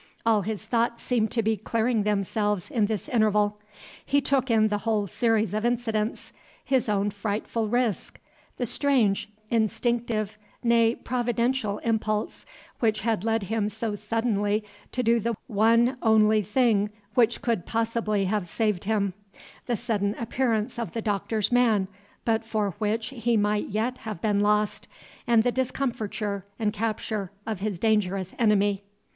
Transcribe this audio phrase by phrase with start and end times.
[0.25, 3.59] All his thoughts seemed to be clearing themselves in this interval.
[4.03, 6.33] He took in the whole series of incidents:
[6.65, 8.19] his own frightful risk;
[8.57, 12.47] the strange, instinctive, nay, Providential impulse,
[12.79, 18.25] which had led him so suddenly to do the one only thing which could possibly
[18.25, 19.13] have saved him;
[19.67, 21.87] the sudden appearance of the Doctor's man,
[22.25, 24.87] but for which he might yet have been lost;
[25.27, 28.81] and the discomfiture and capture of his dangerous enemy.